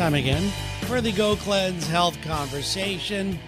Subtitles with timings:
[0.00, 0.50] time again
[0.86, 3.38] for the Go Cleanse Health Conversation.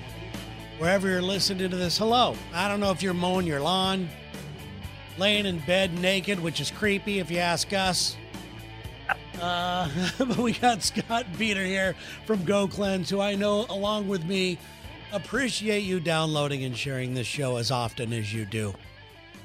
[0.76, 2.36] Wherever you're listening to this, hello.
[2.52, 4.06] I don't know if you're mowing your lawn,
[5.16, 8.18] laying in bed naked, which is creepy if you ask us.
[9.40, 9.88] Uh,
[10.18, 11.96] but we got Scott Peter here
[12.26, 14.58] from Go Cleanse, who I know, along with me,
[15.10, 18.74] appreciate you downloading and sharing this show as often as you do.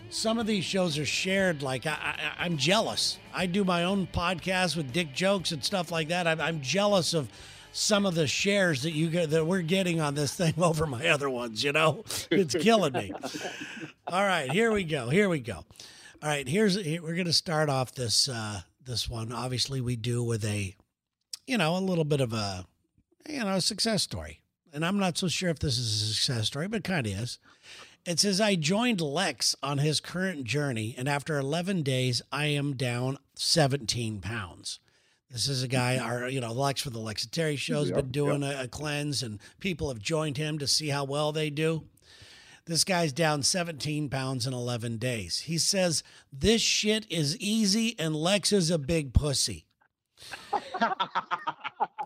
[0.09, 3.19] Some of these shows are shared like I, I, am jealous.
[3.33, 6.27] I do my own podcast with dick jokes and stuff like that.
[6.27, 7.29] I'm, I'm jealous of
[7.73, 11.07] some of the shares that you get that we're getting on this thing over my
[11.07, 11.63] other ones.
[11.63, 13.11] You know, it's killing me.
[14.07, 15.09] All right, here we go.
[15.09, 15.65] Here we go.
[16.23, 19.31] All right, here's here, we're going to start off this uh, this one.
[19.31, 20.75] Obviously, we do with a,
[21.45, 22.65] you know, a little bit of a,
[23.29, 24.41] you know, a success story.
[24.73, 27.39] And I'm not so sure if this is a success story, but kind of is.
[28.07, 32.77] It says, I joined Lex on his current journey, and after 11 days, I am
[32.77, 34.79] down 17 pounds.
[35.29, 37.89] This is a guy, our, you know, Lex for the Lex and Terry show has
[37.89, 41.33] Yep, been doing a, a cleanse, and people have joined him to see how well
[41.33, 41.83] they do.
[42.63, 45.39] This guy's down 17 pounds in 11 days.
[45.39, 49.65] He says, This shit is easy, and Lex is a big pussy.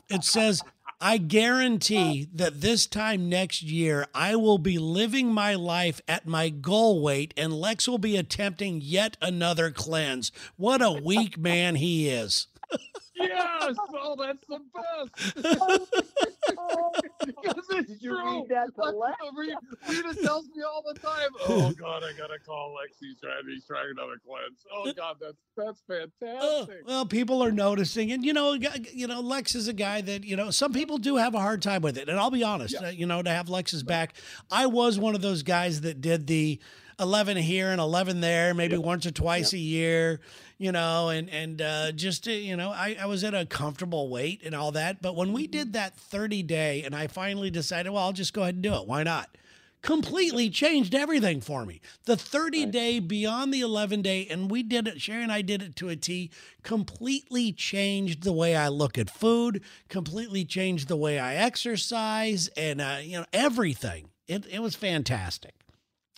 [0.10, 0.62] It says,
[1.04, 6.50] I guarantee that this time next year, I will be living my life at my
[6.50, 10.32] goal weight, and Lex will be attempting yet another cleanse.
[10.58, 12.46] What a weak man he is.
[13.16, 15.36] yes, oh, that's the best.
[17.26, 18.40] because it's Did you true.
[18.40, 19.18] read that to Lex?
[19.36, 19.58] Rita,
[19.90, 21.30] Rita tells me all the time.
[21.48, 22.98] Oh God, I gotta call Lex.
[23.00, 23.44] He's trying.
[23.48, 24.66] He's trying another cleanse.
[24.74, 26.88] Oh God, that's that's Oh, fantastic.
[26.88, 30.24] well, people are noticing, and you know, g- you know, Lex is a guy that
[30.24, 32.76] you know some people do have a hard time with it, and I'll be honest,
[32.80, 32.88] Yeah.
[32.88, 34.16] uh, you know, to have Lex's back,
[34.50, 36.60] I was one of those guys that did the
[37.00, 40.20] eleven here and eleven there, maybe once or twice a year,
[40.58, 44.10] you know, and and uh, just uh, you know, I, I was at a comfortable
[44.10, 47.92] weight and all that, but when we did that thirty day, and I finally decided,
[47.92, 48.88] well, I'll just go ahead and do it.
[48.88, 49.36] Why not?
[49.82, 51.82] completely changed everything for me.
[52.06, 55.62] The 30 day beyond the 11 day, and we did it, Sherry and I did
[55.62, 56.30] it to a T,
[56.64, 62.80] completely changed the way I look at food, completely changed the way I exercise, and,
[62.80, 64.10] uh, you know, everything.
[64.28, 65.56] It, it was fantastic.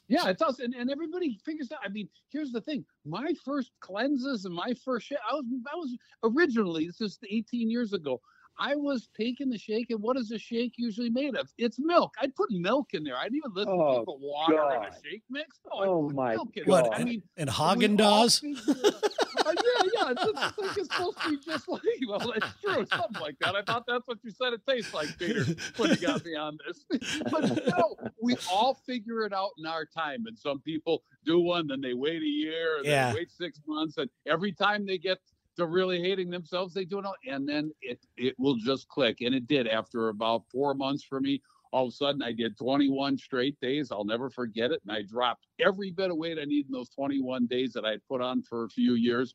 [0.07, 1.79] Yeah, it does, and, and everybody figures out.
[1.83, 5.17] I mean, here's the thing: my first cleanses and my first shit.
[5.29, 8.21] I was, I was originally this is 18 years ago.
[8.59, 11.49] I was taking the shake, and what is a shake usually made of?
[11.57, 12.13] It's milk.
[12.21, 13.17] I'd put milk in there.
[13.17, 15.59] I didn't even listen Oh, to put water in a shake mix.
[15.71, 16.91] No, I'd Oh put my milk in What, it.
[16.93, 18.43] I and- mean, And we Haagen all Dazs?
[19.45, 20.11] Uh, yeah, yeah.
[20.11, 21.81] It's, it's like it's supposed to be just like.
[22.07, 22.85] Well, that's true.
[22.85, 23.55] Something like that.
[23.55, 25.43] I thought that's what you said it tastes like, Peter,
[25.77, 26.85] when you got me on this.
[27.31, 27.41] but
[27.77, 30.25] no, we all figure it out in our time.
[30.27, 33.09] And some people do one, then they wait a year, and Yeah.
[33.11, 35.17] they wait six months, and every time they get
[35.57, 39.21] to really hating themselves, they do it all, and then it it will just click.
[39.21, 41.41] And it did after about four months for me.
[41.71, 43.91] All of a sudden, I did 21 straight days.
[43.91, 44.79] I'll never forget it.
[44.87, 47.89] And I dropped every bit of weight I needed in those 21 days that I
[47.89, 49.33] had put on for a few years.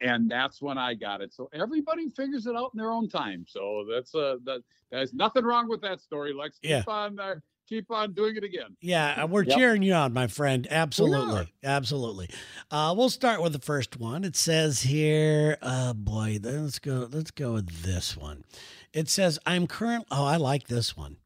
[0.00, 1.34] And that's when I got it.
[1.34, 3.44] So everybody figures it out in their own time.
[3.46, 6.32] So that's a that there's nothing wrong with that story.
[6.32, 6.84] Lex, keep Yeah.
[6.88, 7.34] on uh,
[7.68, 8.76] keep on doing it again.
[8.80, 9.56] Yeah, uh, we're Yep.
[9.56, 10.66] cheering you on, my friend.
[10.70, 11.52] Absolutely.
[11.62, 12.30] Absolutely.
[12.70, 14.24] Uh, we'll start with the first one.
[14.24, 18.44] It says here, oh boy, let's go let's go with this one.
[18.92, 21.16] It says I'm current oh, I like this one.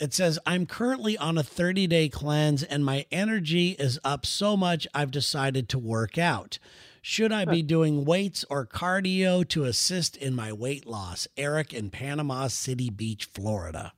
[0.00, 4.86] It says I'm currently on a 30-day cleanse and my energy is up so much
[4.94, 6.58] I've decided to work out.
[7.02, 11.26] Should I be doing weights or cardio to assist in my weight loss?
[11.36, 13.92] Eric in Panama City Beach, Florida.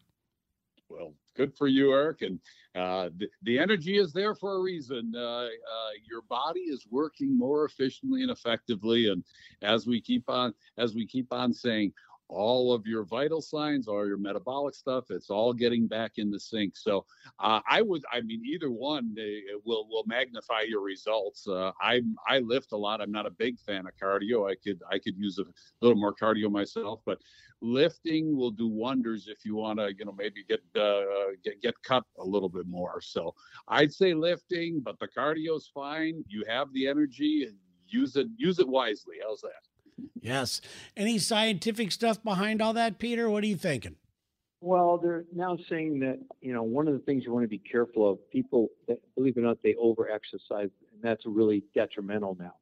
[1.37, 2.23] Good for you, Eric.
[2.23, 2.41] And
[2.75, 5.13] uh, the, the energy is there for a reason.
[5.17, 5.49] Uh, uh,
[6.09, 9.09] your body is working more efficiently and effectively.
[9.09, 9.25] And
[9.63, 11.93] as we keep on, as we keep on saying,
[12.31, 16.39] all of your vital signs, all your metabolic stuff, it's all getting back in the
[16.39, 16.77] sync.
[16.77, 17.05] So
[17.41, 21.47] uh, I would, I mean, either one they, will will magnify your results.
[21.47, 23.01] Uh, I I lift a lot.
[23.01, 24.51] I'm not a big fan of cardio.
[24.51, 25.45] I could I could use a
[25.81, 27.19] little more cardio myself, but
[27.61, 31.03] lifting will do wonders if you want to, you know, maybe get uh,
[31.45, 33.01] get get cut a little bit more.
[33.01, 33.35] So
[33.69, 36.25] I'd say lifting, but the cardio's fine.
[36.29, 37.49] You have the energy,
[37.87, 39.17] use it use it wisely.
[39.27, 39.70] How's that?
[40.21, 40.61] Yes.
[40.97, 43.29] Any scientific stuff behind all that, Peter?
[43.31, 43.97] What are you thinking?
[44.63, 47.59] Well, they're now saying that you know one of the things you want to be
[47.59, 52.37] careful of people that believe it or not they over exercise and that's really detrimental
[52.39, 52.55] now.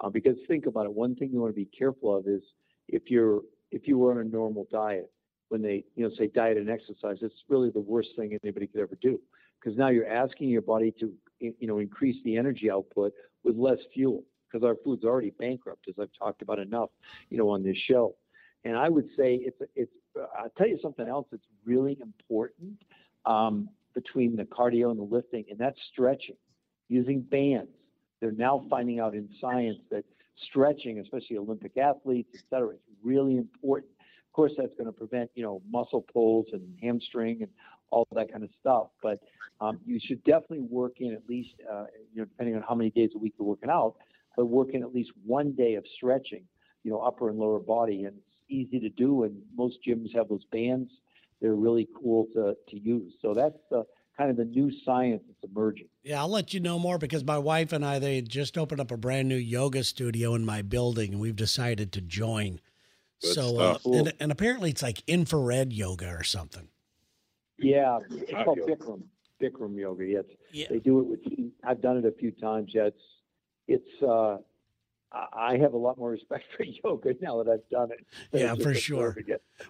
[0.00, 2.42] Uh, because think about it, one thing you want to be careful of is
[2.88, 3.40] if you're
[3.72, 5.10] if you were on a normal diet,
[5.48, 8.80] when they you know say diet and exercise, it's really the worst thing anybody could
[8.80, 9.20] ever do
[9.60, 13.12] because now you're asking your body to you know increase the energy output
[13.44, 16.90] with less fuel because our food's already bankrupt as I've talked about enough
[17.28, 18.14] you know on this show.
[18.64, 19.92] And I would say it's it's.
[20.38, 22.82] I'll tell you something else that's really important
[23.24, 26.36] um, between the cardio and the lifting, and that's stretching
[26.88, 27.70] using bands.
[28.20, 30.04] They're now finding out in science that
[30.36, 33.90] stretching, especially Olympic athletes, et cetera, is really important.
[34.28, 37.50] Of course, that's going to prevent, you know, muscle pulls and hamstring and
[37.90, 38.88] all that kind of stuff.
[39.02, 39.20] But
[39.60, 42.90] um, you should definitely work in at least, uh, you know, depending on how many
[42.90, 43.96] days a week you're working out,
[44.36, 46.44] but working at least one day of stretching,
[46.84, 48.04] you know, upper and lower body.
[48.04, 49.24] And it's easy to do.
[49.24, 50.90] And most gyms have those bands.
[51.40, 53.14] They're really cool to, to use.
[53.22, 53.84] So that's the
[54.16, 55.88] kind of the new science that's emerging.
[56.02, 58.90] Yeah, I'll let you know more because my wife and I they just opened up
[58.90, 62.60] a brand new yoga studio in my building, and we've decided to join.
[63.22, 63.94] Good so, uh, stuff.
[63.94, 66.68] and, and apparently it's like infrared yoga or something.
[67.58, 68.76] Yeah, it's called yoga.
[68.76, 69.02] Bikram.
[69.42, 70.04] Bikram yoga.
[70.04, 70.66] Yes, Yeah.
[70.70, 71.52] they do it with heat.
[71.64, 72.72] I've done it a few times.
[72.74, 73.02] Yeah, it's
[73.68, 74.02] it's.
[74.02, 74.38] Uh,
[75.12, 78.06] I I have a lot more respect for yoga now that I've done it.
[78.32, 79.16] Yeah, for sure.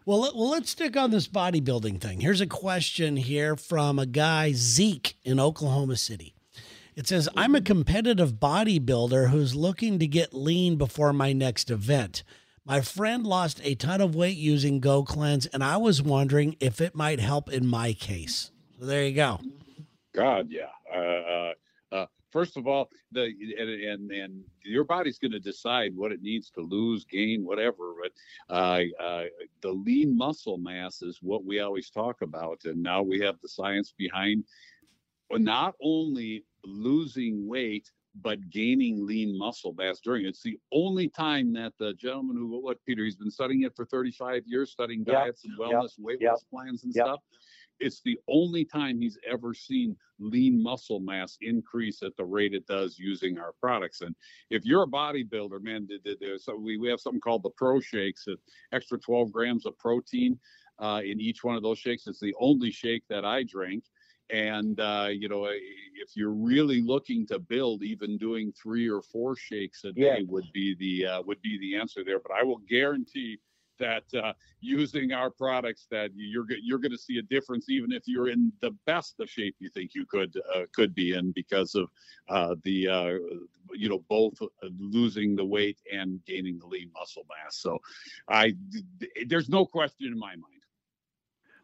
[0.05, 2.21] Well, let, well, let's stick on this bodybuilding thing.
[2.21, 6.35] Here's a question here from a guy, Zeke, in Oklahoma City.
[6.97, 12.25] It says, I'm a competitive bodybuilder who's looking to get lean before my next event.
[12.67, 16.81] My friend lost a ton of weight using Go Cleanse, and I was wondering if
[16.81, 18.51] it might help in my case.
[18.79, 19.41] So there you go.
[20.15, 20.69] God, yeah.
[20.95, 21.53] Uh, uh,
[21.93, 26.23] uh, first of all, the and and, and your body's going to decide what it
[26.23, 27.95] needs to lose, gain, whatever.
[28.03, 29.25] But uh, uh,
[29.63, 33.49] the lean muscle mass is what we always talk about, and now we have the
[33.49, 34.45] science behind
[35.33, 37.91] not only losing weight
[38.23, 40.31] but gaining lean muscle mass during it.
[40.31, 43.85] It's the only time that the gentleman who, what Peter, he's been studying it for
[43.87, 47.07] 35 years, studying Yep, diets and wellness, weight yep, loss plans and yep.
[47.07, 47.21] stuff
[47.81, 52.67] it's the only time he's ever seen lean muscle mass increase at the rate it
[52.67, 54.03] does using our products.
[54.03, 54.15] And
[54.51, 57.51] if you're a bodybuilder, man, th- th- there's so we, we have something called the
[57.51, 58.37] Pro Shakes, uh,
[58.73, 60.39] extra 12 grams of protein
[60.79, 62.07] uh, in each one of those shakes.
[62.07, 63.85] It's the only shake that I drink.
[64.33, 69.35] And uh, you know, if you're really looking to build, even doing three or four
[69.35, 70.19] shakes a day Yeah.
[70.29, 72.21] would be the uh, would be the answer there.
[72.21, 73.41] But I will guarantee
[73.81, 78.05] that uh, using our products that you're you're going to see a difference even if
[78.07, 81.75] you're in the best of shape you think you could uh, could be in because
[81.75, 81.91] of
[82.29, 83.13] uh, the uh,
[83.73, 84.47] you know both uh,
[84.79, 87.57] losing the weight and gaining the lean muscle mass.
[87.57, 87.79] So
[88.29, 88.55] i
[89.27, 90.61] there's no question in my mind.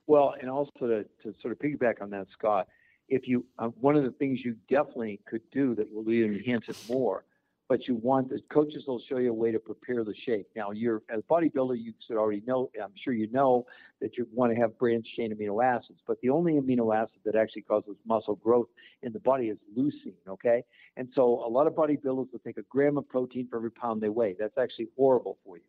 [0.07, 2.69] Well, and also to, to sort of piggyback on that, Scott,
[3.09, 6.77] if you uh, one of the things you definitely could do that will enhance it
[6.89, 7.25] more,
[7.69, 10.47] but you want the coaches will show you a way to prepare the shake.
[10.55, 12.71] Now, you're as a bodybuilder, you should already know.
[12.83, 13.67] I'm sure you know
[14.01, 17.35] that you want to have branched chain amino acids, but the only amino acid that
[17.35, 18.69] actually causes muscle growth
[19.03, 20.15] in the body is leucine.
[20.29, 20.63] Okay,
[20.97, 24.01] and so a lot of bodybuilders will take a gram of protein for every pound
[24.01, 24.37] they weigh.
[24.39, 25.63] That's actually horrible for you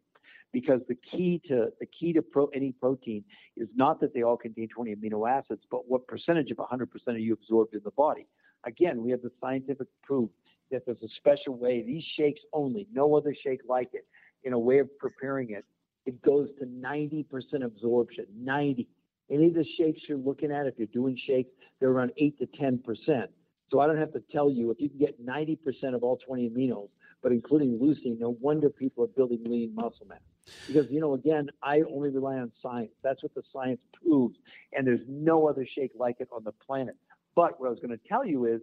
[0.59, 3.23] because the key to the key to pro, any protein
[3.55, 7.11] is not that they all contain 20 amino acids, but what percentage of 100% are
[7.15, 8.25] you absorbed in the body.
[8.65, 10.31] Again, we have the scientific proof
[10.71, 11.83] that there's a special way.
[11.85, 14.07] These shakes only, no other shake like it,
[14.45, 15.63] in a way of preparing it.
[16.07, 17.27] It goes to 90%
[17.63, 18.25] absorption.
[18.35, 18.87] 90.
[19.29, 22.47] Any of the shakes you're looking at, if you're doing shakes, they're around 8 to
[22.59, 23.27] 10%.
[23.69, 26.49] So I don't have to tell you if you can get 90% of all 20
[26.49, 26.89] aminos,
[27.21, 30.17] but including leucine, no wonder people are building lean muscle mass
[30.67, 32.91] because you know again i only rely on science.
[33.03, 34.37] That's what the science proves.
[34.73, 36.95] And there's no other shake like it on the planet.
[37.35, 38.61] But what i was going to tell you is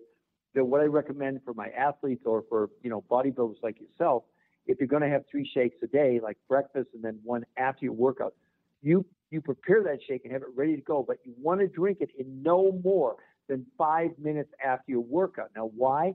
[0.54, 4.24] that what i recommend for my athletes or for you know bodybuilders like yourself
[4.66, 7.84] if you're going to have three shakes a day like breakfast and then one after
[7.84, 8.34] your workout
[8.82, 11.04] you you prepare that shake and have it ready to go.
[11.06, 13.16] But you want to drink it in no more
[13.48, 15.50] than five minutes after your workout.
[15.56, 16.14] Now why?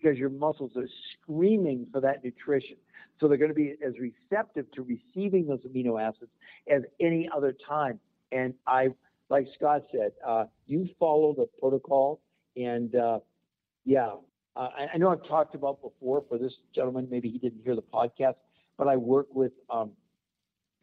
[0.00, 2.76] Because your muscles are screaming for that nutrition.
[3.20, 6.30] So they're going to be as receptive to receiving those amino acids
[6.68, 8.00] as any other time.
[8.32, 8.88] And I,
[9.28, 12.20] like Scott said, uh, you follow the protocol.
[12.56, 13.20] And uh,
[13.84, 14.12] yeah,
[14.56, 17.76] uh, I, I know I've talked about before for this gentleman, maybe he didn't hear
[17.76, 18.34] the podcast,
[18.78, 19.90] but I work with um,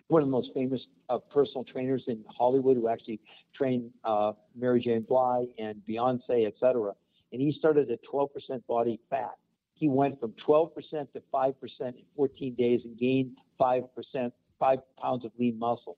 [0.08, 3.20] one of the most famous uh, personal trainers in Hollywood who actually
[3.56, 6.94] trained uh, Mary Jane Blige and Beyonce, et cetera
[7.32, 8.30] and he started at 12%
[8.68, 9.36] body fat.
[9.78, 10.74] He went from 12%
[11.14, 15.98] to 5% in 14 days and gained 5%, five pounds of lean muscle.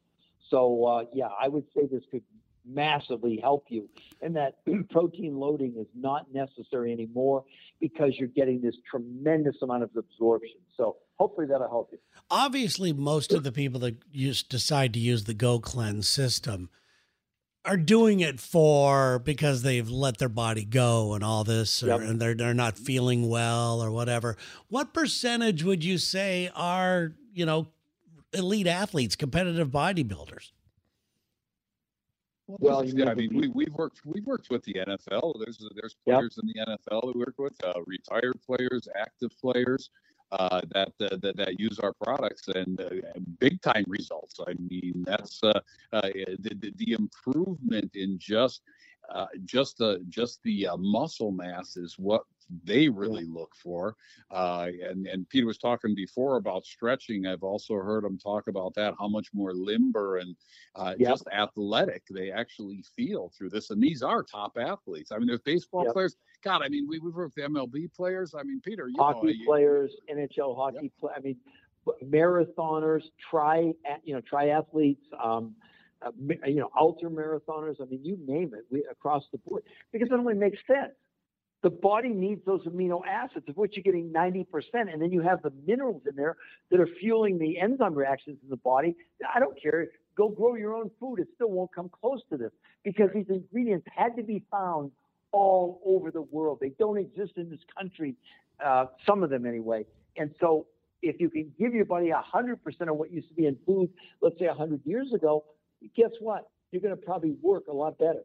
[0.50, 2.24] So, uh, yeah, I would say this could
[2.66, 3.90] massively help you.
[4.22, 4.56] And that
[4.90, 7.46] protein loading is not necessary anymore
[7.80, 10.58] because you're getting this tremendous amount of absorption.
[10.76, 12.00] So, hopefully, that'll help you.
[12.30, 16.70] Obviously, most of the people that use decide to use the Go Cleanse system
[17.66, 22.02] are doing it for because they've let their body go and all this, or, Yep.
[22.02, 24.38] and they're they're not feeling well or whatever.
[24.70, 27.68] What percentage would you say are you know
[28.34, 30.52] elite athletes, competitive bodybuilders.
[32.48, 35.36] Well, yeah, I mean, we, we've worked we've worked with the NFL.
[35.44, 36.44] There's there's players yep.
[36.44, 39.92] in the NFL we work with, uh, retired players, active players
[40.32, 42.90] uh, that, uh, that that use our products, and uh,
[43.40, 44.40] big time results.
[44.48, 45.60] I mean, that's uh,
[45.94, 46.02] uh,
[46.40, 48.62] the, the improvement in just
[49.10, 52.24] uh, just the just the muscle mass is what
[52.64, 53.96] they really look for.
[54.32, 57.26] Uh, and and Peter was talking before about stretching.
[57.26, 58.96] I've also heard him talk about that.
[59.00, 60.36] How much more limber and
[60.76, 61.10] uh, yep.
[61.10, 63.70] just athletic they actually feel through this.
[63.70, 65.12] And these are top athletes.
[65.12, 65.94] I mean, there's baseball yep.
[65.94, 66.16] players.
[66.44, 68.34] God, I mean, we we've worked with MLB players.
[68.38, 70.78] I mean, Peter, hockey know, players, you, NHL hockey.
[70.84, 70.92] Yep.
[71.00, 71.38] Play, I mean,
[72.04, 74.98] marathoners, tri you know triathletes.
[75.24, 75.56] Um,
[76.02, 76.12] uh,
[76.46, 77.76] you know, ultra marathoners.
[77.82, 80.94] I mean, you name it, we across the board, because it only makes sense.
[81.62, 85.42] The body needs those amino acids, of which you're getting 90%, and then you have
[85.42, 86.38] the minerals in there
[86.72, 88.96] that are fueling the enzyme reactions in the body.
[89.34, 89.88] I don't care.
[90.16, 91.20] Go grow your own food.
[91.20, 92.52] It still won't come close to this
[92.84, 94.92] because these ingredients had to be found
[95.32, 96.60] all over the world.
[96.62, 98.16] They don't exist in this country,
[98.64, 99.86] uh, some of them anyway.
[100.18, 100.66] And so
[101.02, 103.90] if you can give your body 100% of what used to be in food,
[104.22, 105.44] let's say 100 years ago,
[105.96, 106.50] guess what?
[106.72, 108.24] You're going to probably work a lot better.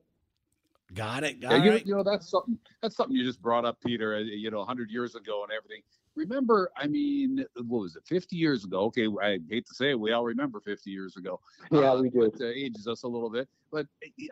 [0.95, 1.41] Got it.
[1.41, 4.17] Got yeah, you, you, know that's something that's something you just brought up, Peter.
[4.17, 5.83] Uh, you know, 100 years ago and everything.
[6.15, 8.05] Remember, I mean, what was it?
[8.07, 8.85] 50 years ago.
[8.85, 11.41] Okay, I hate to say it, we all remember 50 years ago.
[11.73, 12.23] Yeah, uh, we do.
[12.23, 13.87] It uh, ages us a little bit, but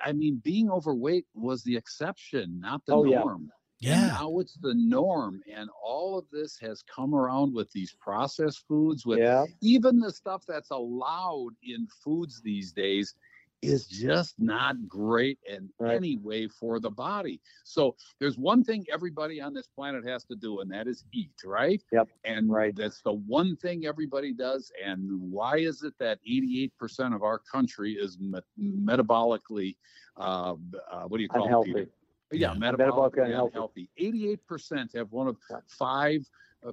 [0.05, 3.51] I mean, being overweight was the exception, not the oh, norm.
[3.81, 3.95] Yeah.
[3.95, 8.65] And now it's the norm, and all of this has come around with these processed
[8.69, 9.45] foods, with yeah.
[9.61, 13.17] even the stuff that's allowed in foods these days
[13.63, 15.95] is just not great in right.
[15.95, 17.41] any way for the body.
[17.65, 21.31] So there's one thing everybody on this planet has to do, and that is eat,
[21.45, 21.81] right?
[21.93, 22.09] Yep.
[22.25, 22.75] And right.
[22.75, 24.73] that's the one thing everybody does.
[24.85, 29.77] And why is it that 88% of our country is me- metabolically,
[30.17, 30.55] uh,
[30.91, 31.73] uh, what do you call unhealthy.
[31.73, 31.93] it?
[32.33, 32.73] Yeah, yeah.
[32.73, 33.89] metabolically unhealthy.
[34.01, 35.37] 88% have one of
[35.69, 36.27] five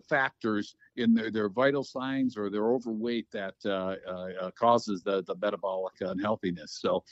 [0.08, 5.36] factors in their, their vital signs or their overweight that uh, uh, causes the, the
[5.42, 6.78] metabolic unhealthiness.
[6.80, 7.04] So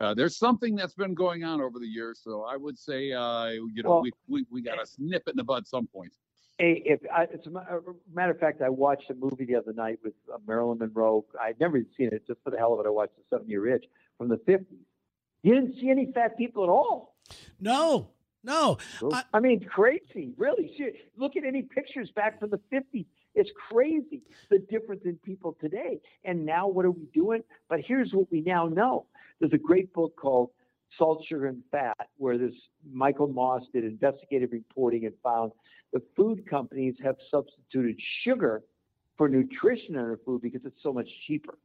[0.00, 2.20] uh, there's something that's been going on over the years.
[2.22, 5.30] So I would say, uh, you know, well, we, we, we got to snip it
[5.30, 6.12] in the bud some point.
[6.58, 9.98] Hey, if I, it's a matter of fact, I watched a movie the other night
[10.02, 10.14] with
[10.46, 11.24] Marilyn Monroe.
[11.38, 12.86] I'd never seen it, just for the hell of it.
[12.88, 13.84] I watched The Seven Year Itch
[14.16, 14.64] from the 50s.
[15.42, 17.14] You didn't see any fat people at all.
[17.60, 18.08] No,
[19.02, 19.12] no.
[19.12, 20.72] I, I mean, crazy, really.
[21.16, 23.06] Look at any pictures back from the 50s.
[23.34, 26.00] It's crazy the difference in people today.
[26.24, 27.42] And now what are we doing?
[27.68, 29.06] But here's what we now know.
[29.40, 30.50] There's a great book called
[30.96, 32.54] Salt, Sugar, and Fat, where this
[32.90, 35.52] Michael Moss did investigative reporting and found
[35.92, 38.62] the food companies have substituted sugar
[39.18, 41.58] for nutrition in their food because it's so much cheaper.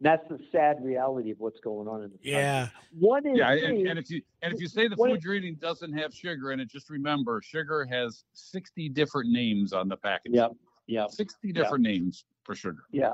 [0.00, 2.62] That's the sad reality of what's going on in the yeah.
[2.62, 2.78] Country.
[2.98, 5.54] One is yeah, and, and, if you and if you say the food you're eating
[5.54, 10.32] doesn't have sugar in it, just remember sugar has sixty different names on the package.
[10.34, 10.52] Yep.
[10.86, 11.06] Yeah.
[11.08, 11.94] Sixty different yep.
[11.94, 12.84] names for sugar.
[12.90, 13.12] Yeah.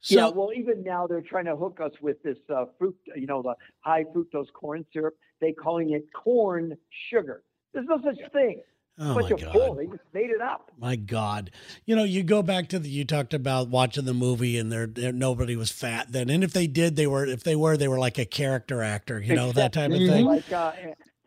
[0.00, 3.26] So, yeah, well, even now they're trying to hook us with this uh, fruit, you
[3.26, 5.16] know, the high fructose corn syrup.
[5.40, 6.76] They calling it corn
[7.10, 7.42] sugar.
[7.74, 8.28] There's no such yeah.
[8.28, 8.62] thing.
[9.00, 9.52] Oh my God.
[9.52, 9.74] Bull.
[9.74, 10.72] They just made it up.
[10.78, 11.50] My God.
[11.86, 14.86] You know, you go back to the, you talked about watching the movie and there,
[14.86, 16.28] there nobody was fat then.
[16.28, 19.20] And if they did, they were, if they were, they were like a character actor,
[19.20, 20.24] you know, that type of thing.
[20.24, 20.72] Like, uh,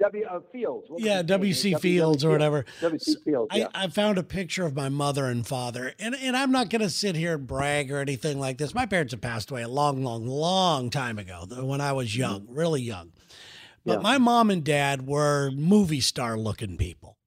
[0.01, 0.25] W.
[0.25, 0.85] Uh, Fields.
[0.89, 1.75] What yeah, W.C.
[1.75, 2.65] Fields or whatever.
[2.81, 3.15] W.C.
[3.23, 3.55] Fields.
[3.55, 3.67] Yeah.
[3.73, 6.81] I, I found a picture of my mother and father, and, and I'm not going
[6.81, 8.73] to sit here and brag or anything like this.
[8.73, 12.19] My parents have passed away a long, long, long time ago when I was mm-hmm.
[12.19, 13.11] young, really young.
[13.85, 14.01] But yeah.
[14.01, 17.17] my mom and dad were movie star looking people.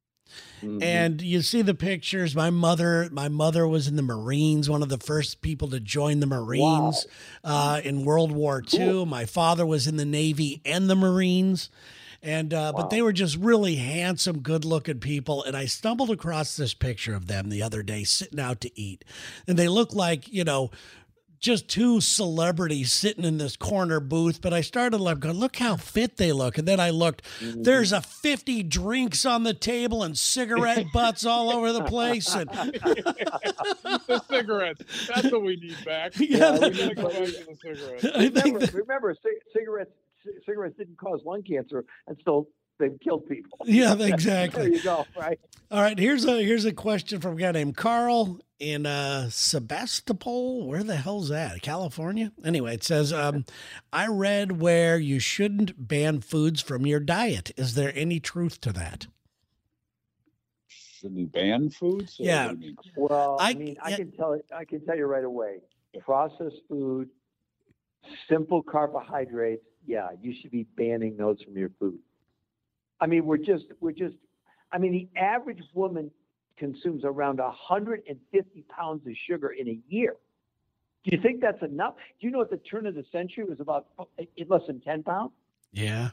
[0.64, 0.82] Mm-hmm.
[0.82, 2.34] And you see the pictures.
[2.34, 6.20] My mother, my mother was in the Marines, one of the first people to join
[6.20, 7.06] the Marines
[7.44, 7.74] wow.
[7.74, 8.78] uh, in World War II.
[8.78, 9.06] Cool.
[9.06, 11.70] My father was in the Navy and the Marines.
[12.22, 12.82] And uh, wow.
[12.82, 15.44] but they were just really handsome, good-looking people.
[15.44, 19.04] And I stumbled across this picture of them the other day sitting out to eat,
[19.46, 20.70] and they look like you know
[21.44, 25.76] just two celebrities sitting in this corner booth, but I started like going, look how
[25.76, 26.56] fit they look.
[26.56, 27.62] And then I looked, mm-hmm.
[27.62, 32.34] there's a 50 drinks on the table and cigarette butts all over the place.
[32.34, 34.82] And the cigarettes.
[35.14, 36.14] That's what we need back.
[36.24, 38.04] Yeah, yeah we need to go back to the cigarettes.
[38.16, 39.14] Remember, that, remember
[39.52, 39.92] cigarettes
[40.46, 42.48] cigarettes didn't cause lung cancer and still
[42.78, 43.58] they've killed people.
[43.66, 44.62] Yeah, exactly.
[44.62, 45.06] there you go.
[45.18, 45.40] Right.
[45.70, 45.98] All right.
[45.98, 50.66] Here's a here's a question from a guy named Carl in uh, Sebastopol.
[50.66, 51.62] Where the hell's that?
[51.62, 52.32] California.
[52.44, 53.44] Anyway, it says, um,
[53.92, 57.52] "I read where you shouldn't ban foods from your diet.
[57.56, 59.06] Is there any truth to that?"
[60.68, 62.16] Shouldn't ban foods?
[62.18, 62.52] Yeah.
[62.96, 63.96] Well, I, I mean, I yeah.
[63.96, 65.60] can tell I can tell you right away.
[66.00, 67.08] processed food,
[68.28, 71.98] simple carbohydrates, yeah, you should be banning those from your food.
[73.04, 74.14] I mean, we're just, we're just,
[74.72, 76.10] I mean, the average woman
[76.56, 80.16] consumes around 150 pounds of sugar in a year.
[81.04, 81.96] Do you think that's enough?
[82.18, 84.04] Do you know at the turn of the century it was about uh,
[84.48, 85.32] less than 10 pounds?
[85.74, 86.10] Yeah.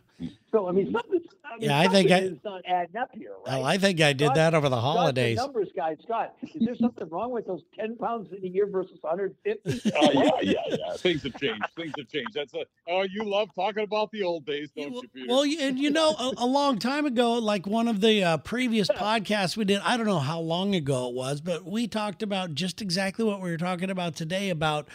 [0.51, 1.21] So I mean, something.
[1.45, 3.57] I mean, Yeah, I think I- something is not adding up here, right?
[3.57, 5.37] Well, I think I did Scott- that over the Scott's the holidays.
[5.37, 6.33] numbers guy, Scott.
[6.41, 9.91] Is there something wrong with those 10 pounds in a year versus 150?
[9.95, 10.93] Oh yeah, yeah, yeah.
[10.97, 11.63] Things have changed.
[11.75, 12.33] Things have changed.
[12.33, 12.65] That's a.
[12.87, 15.27] Oh, you love talking about the old days, don't you, Peter?
[15.29, 18.37] Well, you- and you know, a, a long time ago, like one of the uh,
[18.37, 22.23] previous podcasts we did, I don't know how long ago it was, but we talked
[22.23, 24.87] about just exactly what we were talking about today about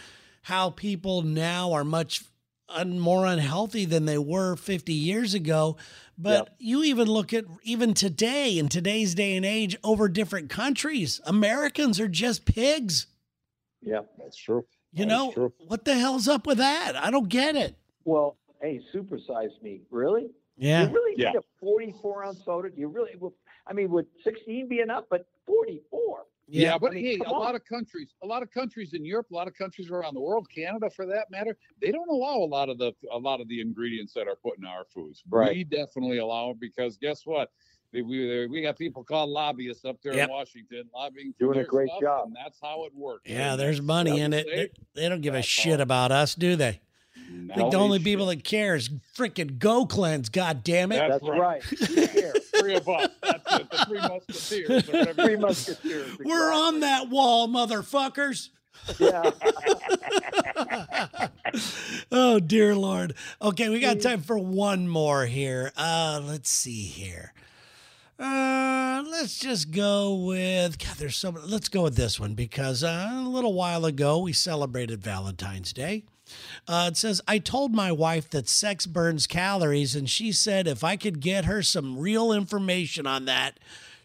[0.43, 2.23] how people now are much
[2.69, 5.77] un, more unhealthy than they were 50 years ago.
[6.19, 6.55] But Yep.
[6.59, 12.01] you even look at even today, in today's day and age, over different countries, Americans
[12.01, 13.07] are just pigs.
[13.83, 14.01] yeah.
[14.19, 14.65] that's true.
[14.93, 15.53] You That is know, true.
[15.67, 16.97] what the hell's up with that?
[16.97, 17.77] I don't get it.
[18.05, 19.83] Well, hey, supersize me.
[19.91, 20.31] Really?
[20.57, 20.85] Yeah.
[20.89, 21.33] You really Yeah.
[21.33, 22.71] need a 44 ounce soda?
[22.71, 23.11] Do you really?
[23.19, 23.35] Well,
[23.67, 25.05] I mean, would 16 be enough?
[25.11, 26.25] But 44.
[26.49, 29.27] Yeah, but I mean, hey, a lot of countries, a lot of countries in Europe,
[29.33, 32.47] a lot of countries around the world, Canada for that matter, they don't allow a
[32.47, 35.25] lot of the a lot of the ingredients that are put in our foods.
[35.29, 35.57] Right.
[35.57, 37.51] We definitely allow it because guess what?
[37.93, 40.29] They- We we got people called lobbyists up there Yep.
[40.29, 42.27] in Washington lobbying for Doing a great stuff, job.
[42.29, 43.23] and that's how it works.
[43.29, 44.47] Yeah, there's money in it.
[44.47, 44.71] They,
[45.03, 45.81] they don't give a shit all.
[45.83, 46.81] about us, do they?
[47.51, 50.29] I think the only people that care is freaking Go Cleanse.
[50.29, 50.97] God damn it!
[50.99, 51.63] That's That's right.
[52.75, 52.83] Right.
[52.83, 52.87] You care.
[52.87, 53.09] three of us.
[53.23, 53.71] That's it.
[53.71, 54.89] The three musketeers.
[54.89, 55.23] Or whatever.
[55.25, 56.19] Three musketeers.
[56.25, 58.51] We're on that wall, motherfuckers.
[58.99, 59.31] Yeah.
[62.13, 63.15] oh dear lord.
[63.43, 65.73] Okay, we got time for one more here.
[65.77, 67.33] Uh, let's see here.
[68.19, 70.97] Uh, let's just go with God.
[70.97, 71.33] There's so.
[71.33, 75.73] many- Let's go with this one because uh, a little while ago we celebrated Valentine's
[75.73, 76.05] Day.
[76.67, 80.83] Uh, it says, I told my wife that sex burns calories, and she said if
[80.83, 83.59] I could get her some real information on that,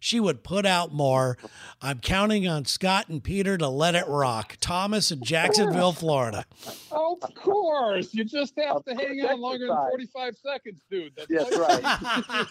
[0.04, 1.38] she would put out more.
[1.80, 4.58] I'm counting on Scott and Peter to let it rock.
[4.60, 6.44] Thomas in Jacksonville, Florida.
[6.92, 11.14] Of course, you just have to hang on longer than 45 seconds, dude.
[11.16, 12.48] That's That's all you right.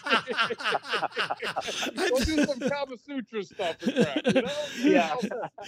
[1.95, 4.17] Go do some Kama Sutra stuff crap.
[4.25, 4.51] You know?
[4.81, 5.15] Yeah.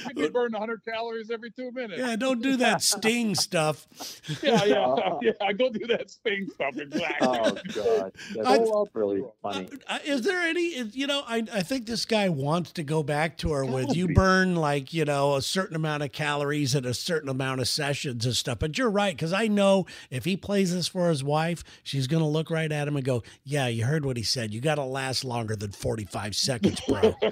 [0.08, 2.00] You can burn 100 calories every two minutes.
[2.00, 3.86] yeah, don't do that sting stuff.
[4.44, 5.32] yeah, yeah, yeah.
[5.42, 7.28] I go do that Sting stuff exactly.
[7.28, 8.12] Oh God,
[8.46, 9.68] I- that's really funny.
[9.88, 13.04] Uh, is there any, is- you know, I, I think this guy wants to go
[13.04, 16.76] back to her with Gotta you burn like, you know, a certain amount of calories
[16.76, 18.60] and a certain amount of sessions and stuff.
[18.60, 22.24] But you're right, because I know if he plays this for his wife, she's going
[22.24, 24.54] to look right at him and go, Yeah, you heard what he said.
[24.54, 27.16] You got to last longer than 45 seconds, bro.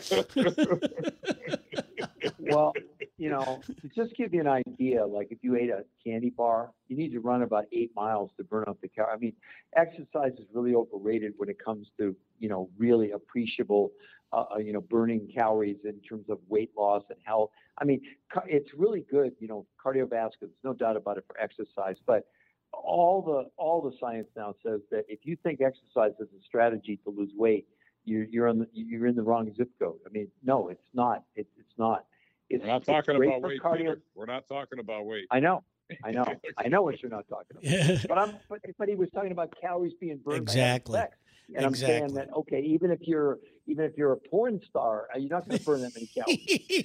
[2.40, 2.74] Well,
[3.22, 6.72] you know, to just give you an idea, like if you ate a candy bar,
[6.88, 9.08] you need to run about eight miles to burn up the cal.
[9.14, 9.34] I mean,
[9.78, 13.92] exercise is really overrated when it comes to you know really appreciable,
[14.34, 17.52] uh, uh, you know, burning calories in terms of weight loss and health.
[17.78, 18.02] I mean,
[18.48, 20.42] it's really good, you know, cardiovascular.
[20.42, 22.26] There's no doubt about it for exercise, but
[22.74, 27.00] all the all the science now says that if you think exercise is a strategy
[27.04, 27.68] to lose weight,
[28.04, 30.00] you're you're on the, you're in the wrong zip code.
[30.08, 31.24] I mean, no, it's not.
[31.36, 32.06] It's it's not.
[32.52, 33.78] It's, We're not talking about weight, cardio.
[33.78, 34.02] Peter.
[34.14, 35.26] We're not talking about weight.
[35.32, 35.64] I know,
[36.04, 36.26] I know,
[36.58, 38.02] I know what you're not talking about.
[38.10, 41.00] But I'm, but, but he was talking about calories being burned by having Exactly.
[41.00, 41.18] sex.
[41.56, 45.18] And I'm saying that okay, even if you're even if you're a porn star, uh,
[45.18, 46.84] you're not going to burn that many calories.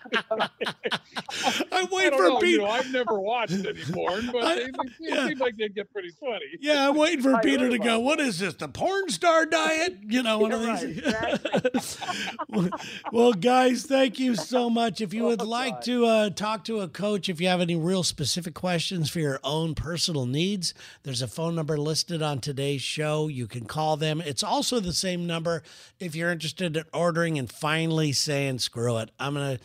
[1.76, 2.62] I'm I waiting for know, you Peter.
[2.62, 5.28] know, I've never watched any porn, but I- they, they yeah.
[5.28, 6.44] seem like they get pretty sweaty.
[6.60, 7.84] Yeah, I'm waiting for I Peter to go.
[7.84, 8.54] about What is this?
[8.54, 9.98] The porn star diet?
[10.06, 11.98] You know, one Yeah, of these.
[12.02, 12.70] right,
[13.12, 15.00] well, guys, thank you so much.
[15.00, 17.76] If you would Oh, like to uh, talk to a coach, if you have any
[17.76, 22.82] real specific questions for your own personal needs, there's a phone number listed on today's
[22.82, 23.28] show.
[23.28, 24.20] You can call them.
[24.20, 25.62] It's also the same number
[26.00, 29.58] if you're interested in ordering and finally saying, "Screw it, I'm gonna,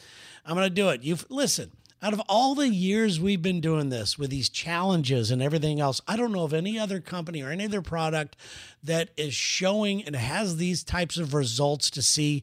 [0.45, 1.71] I'm gonna do it." You've listen.
[2.03, 6.01] Out of all the years we've been doing this with these challenges and everything else,
[6.07, 8.35] I don't know of any other company or any other product
[8.83, 12.41] that is showing and has these types of results to see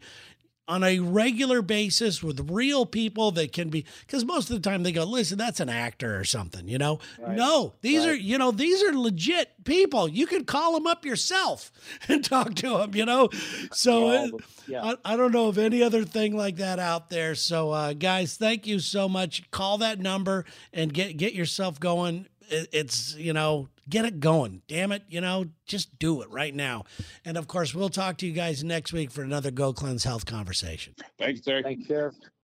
[0.68, 4.82] on a regular basis with real people that can be because most of the time
[4.82, 6.98] they go listen that's an actor or something you know?
[7.18, 7.36] Right.
[7.36, 10.08] no these are you know these are legit people.
[10.08, 11.72] You can call them up yourself
[12.08, 13.30] and talk to them you know?
[13.72, 14.84] So All uh, the- yeah.
[14.84, 17.34] I, I don't know of any other thing like that out there.
[17.34, 19.50] So uh, guys thank you so much.
[19.50, 24.62] Call that number and get get yourself going It- it's you know get it going
[24.68, 26.84] damn it you know just do it right now
[27.24, 30.26] and of course we'll talk to you guys next week for another go cleanse health
[30.26, 31.62] conversation Thanks, Terry.
[31.62, 32.14] Thanks, Sheriff.